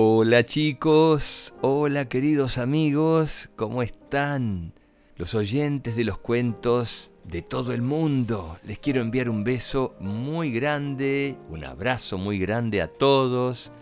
[0.00, 4.72] Hola chicos, hola queridos amigos, ¿cómo están?
[5.16, 8.60] Los oyentes de los cuentos de todo el mundo.
[8.62, 13.72] Les quiero enviar un beso muy grande, un abrazo muy grande a todos.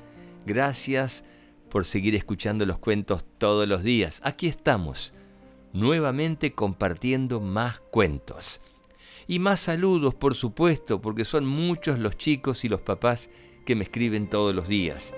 [0.46, 1.22] Gracias
[1.68, 4.22] por seguir escuchando los cuentos todos los días.
[4.24, 5.12] Aquí estamos,
[5.74, 8.62] nuevamente compartiendo más cuentos.
[9.26, 13.28] Y más saludos, por supuesto, porque son muchos los chicos y los papás
[13.66, 15.12] que me escriben todos los días.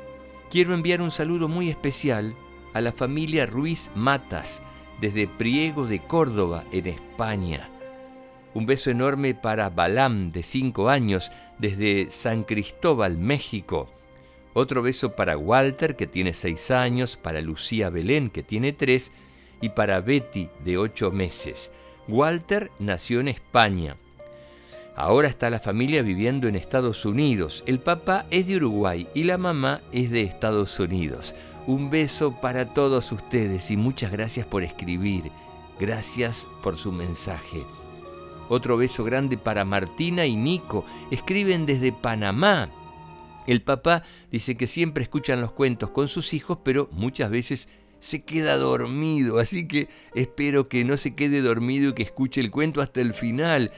[0.51, 2.35] Quiero enviar un saludo muy especial
[2.73, 4.62] a la familia Ruiz Matas
[4.98, 7.69] desde Priego de Córdoba, en España.
[8.55, 13.91] Un beso enorme para Balam, de 5 años, desde San Cristóbal, México.
[14.55, 19.12] Otro beso para Walter, que tiene 6 años, para Lucía Belén, que tiene 3,
[19.61, 21.70] y para Betty, de 8 meses.
[22.09, 23.97] Walter nació en España.
[24.98, 27.62] Ahora está la familia viviendo en Estados Unidos.
[27.66, 31.37] El papá es de Uruguay y la mamá es de Estados Unidos.
[31.69, 35.31] Un beso para todos ustedes y muchas gracias por escribir.
[35.78, 37.62] Gracias por su mensaje.
[38.48, 40.84] Otro beso grande para Martina y Nico.
[41.12, 42.69] Escriben desde Panamá.
[43.47, 47.69] El papá dice que siempre escuchan los cuentos con sus hijos, pero muchas veces
[48.00, 49.39] se queda dormido.
[49.39, 53.15] Así que espero que no se quede dormido y que escuche el cuento hasta el
[53.15, 53.70] final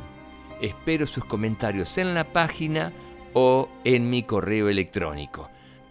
[0.61, 2.93] Espero sus comentarios en la página
[3.33, 5.49] o en mi correo electrónico.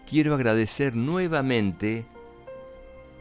[0.08, 2.06] Quiero agradecer nuevamente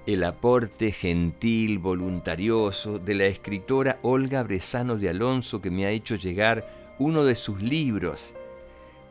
[0.05, 6.15] el aporte gentil, voluntarioso de la escritora Olga Bresano de Alonso que me ha hecho
[6.15, 6.65] llegar
[6.99, 8.33] uno de sus libros,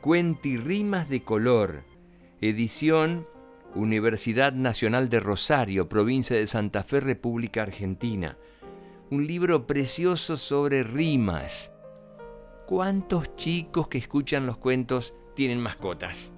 [0.03, 1.83] Cuentirrimas de Color,
[2.41, 3.27] edición
[3.75, 8.37] Universidad Nacional de Rosario, provincia de Santa Fe, República Argentina.
[9.11, 11.73] Un libro precioso sobre rimas.
[12.67, 16.33] ¿Cuántos chicos que escuchan los cuentos tienen mascotas?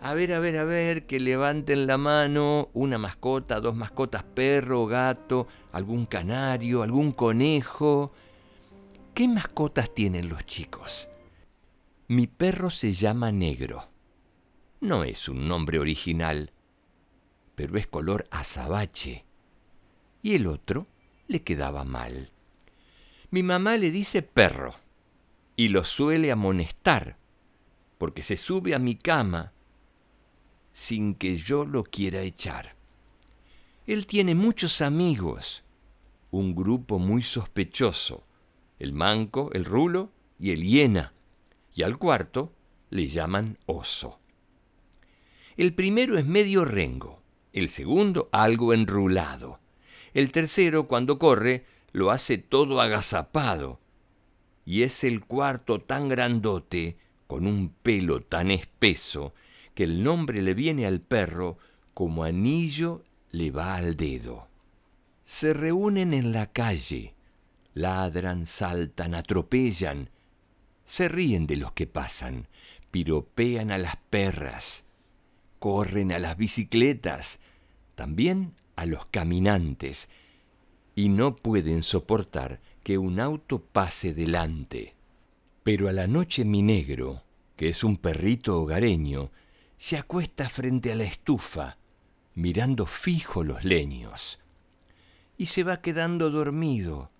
[0.00, 4.86] A ver, a ver, a ver, que levanten la mano, una mascota, dos mascotas, perro,
[4.86, 8.12] gato, algún canario, algún conejo.
[9.14, 11.08] ¿Qué mascotas tienen los chicos?
[12.08, 13.88] Mi perro se llama Negro.
[14.80, 16.52] No es un nombre original,
[17.54, 19.24] pero es color azabache.
[20.22, 20.86] Y el otro
[21.26, 22.30] le quedaba mal.
[23.30, 24.74] Mi mamá le dice perro
[25.56, 27.16] y lo suele amonestar,
[27.98, 29.52] porque se sube a mi cama
[30.76, 32.76] sin que yo lo quiera echar.
[33.86, 35.64] Él tiene muchos amigos,
[36.30, 38.26] un grupo muy sospechoso,
[38.78, 41.14] el manco, el rulo y el hiena
[41.74, 42.52] y al cuarto
[42.90, 44.20] le llaman oso.
[45.56, 47.22] El primero es medio rengo,
[47.54, 49.60] el segundo algo enrulado,
[50.12, 53.80] el tercero cuando corre lo hace todo agazapado,
[54.66, 59.32] y es el cuarto tan grandote, con un pelo tan espeso,
[59.76, 61.58] que el nombre le viene al perro
[61.92, 64.48] como anillo le va al dedo.
[65.26, 67.14] Se reúnen en la calle,
[67.74, 70.08] ladran, saltan, atropellan,
[70.86, 72.48] se ríen de los que pasan,
[72.90, 74.84] piropean a las perras,
[75.58, 77.38] corren a las bicicletas,
[77.94, 80.08] también a los caminantes,
[80.94, 84.94] y no pueden soportar que un auto pase delante.
[85.64, 87.24] Pero a la noche mi negro,
[87.56, 89.30] que es un perrito hogareño,
[89.78, 91.78] se acuesta frente a la estufa,
[92.34, 94.38] mirando fijo los leños,
[95.36, 97.10] y se va quedando dormido.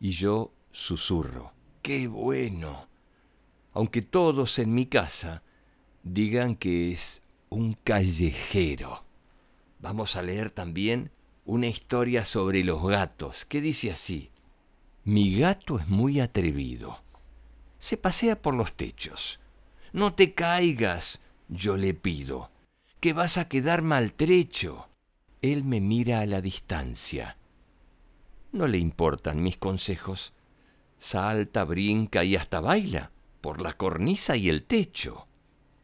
[0.00, 1.52] Y yo susurro,
[1.82, 2.88] ¡qué bueno!
[3.72, 5.42] Aunque todos en mi casa
[6.02, 9.04] digan que es un callejero.
[9.78, 11.10] Vamos a leer también
[11.44, 14.30] una historia sobre los gatos, que dice así.
[15.04, 17.02] Mi gato es muy atrevido.
[17.78, 19.40] Se pasea por los techos.
[19.92, 21.20] No te caigas,
[21.52, 22.50] yo le pido,
[23.00, 24.88] que vas a quedar maltrecho.
[25.42, 27.36] Él me mira a la distancia.
[28.52, 30.32] No le importan mis consejos.
[30.98, 33.10] Salta, brinca y hasta baila
[33.40, 35.26] por la cornisa y el techo.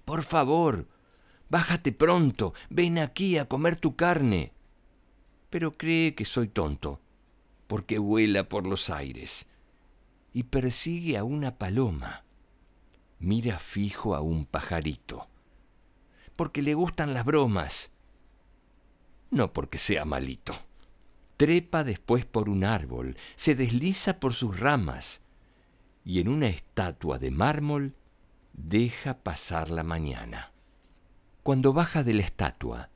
[0.04, 0.86] Por favor,
[1.50, 4.52] bájate pronto, ven aquí a comer tu carne.
[5.50, 7.00] Pero cree que soy tonto,
[7.66, 9.46] porque vuela por los aires
[10.32, 12.24] y persigue a una paloma.
[13.18, 15.26] Mira fijo a un pajarito,
[16.38, 17.90] porque le gustan las bromas,
[19.32, 20.54] no porque sea malito.
[21.36, 25.20] Trepa después por un árbol, se desliza por sus ramas,
[26.04, 27.96] y en una estatua de mármol
[28.52, 30.52] deja pasar la mañana.
[31.42, 32.90] Cuando baja de la estatua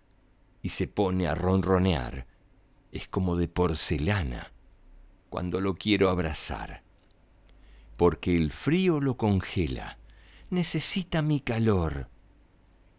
[0.62, 2.28] y se pone a ronronear,
[2.92, 4.52] es como de porcelana
[5.30, 6.84] cuando lo quiero abrazar,
[7.96, 9.98] porque el frío lo congela,
[10.48, 12.11] necesita mi calor,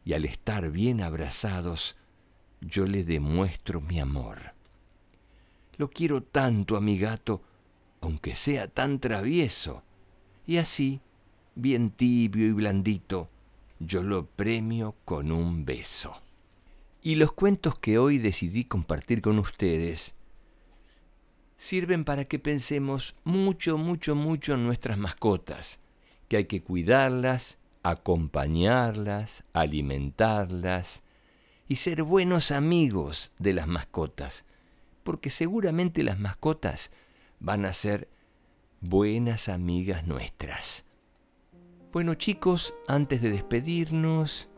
[0.06, 1.96] y al estar bien abrazados,
[2.62, 4.54] yo le demuestro mi amor.
[5.78, 7.42] Lo quiero tanto a mi gato,
[8.02, 9.84] aunque sea tan travieso,
[10.46, 11.02] y así,
[11.56, 13.30] bien tibio y blandito,
[13.80, 16.22] yo lo premio con un beso.
[17.02, 20.16] Y los cuentos que hoy decidí compartir con ustedes
[21.58, 25.80] sirven para que pensemos mucho, mucho, mucho en nuestras mascotas,
[26.28, 31.04] que hay que cuidarlas, acompañarlas, alimentarlas
[31.68, 34.46] y ser buenos amigos de las mascotas,
[35.04, 36.92] porque seguramente las mascotas
[37.40, 38.10] van a ser
[38.80, 40.86] buenas amigas nuestras.
[41.92, 44.50] Bueno chicos, antes de despedirnos,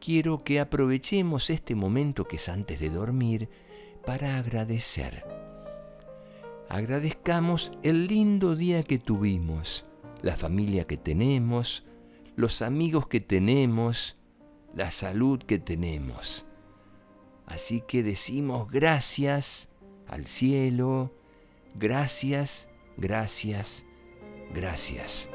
[0.00, 3.48] quiero que aprovechemos este momento que es antes de dormir
[4.04, 5.24] para agradecer.
[6.68, 9.84] Agradezcamos el lindo día que tuvimos,
[10.22, 11.84] la familia que tenemos,
[12.38, 14.16] los amigos que tenemos,
[14.74, 16.46] la salud que tenemos.
[17.44, 19.68] Así que decimos gracias
[20.06, 21.12] al cielo,
[21.74, 22.68] gracias
[22.98, 23.84] Gracias,
[24.52, 25.28] gracias.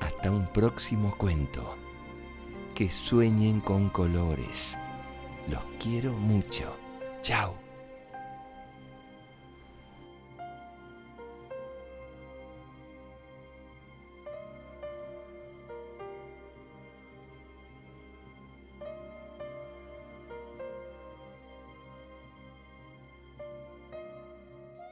[0.00, 1.76] Hasta un próximo cuento.
[2.74, 4.78] Que sueñen con colores.
[5.50, 6.74] Los quiero mucho.
[7.22, 7.69] Chao.